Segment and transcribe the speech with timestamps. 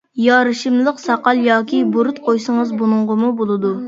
[0.21, 3.75] يارىشىملىق ساقال ياكى بۇرۇت قويسىڭىز بۇنىڭغىمۇ بولىدۇ.